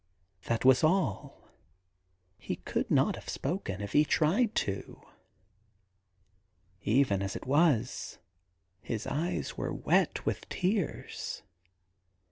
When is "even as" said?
6.81-7.35